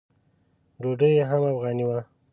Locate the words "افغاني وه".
1.51-1.99